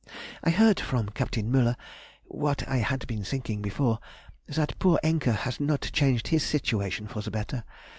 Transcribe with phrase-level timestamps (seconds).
[0.43, 1.35] I heard from Capt.
[1.35, 1.75] Müller
[2.23, 3.99] (what I had been thinking before)
[4.47, 7.63] that poor Encke has not changed his situation for the better.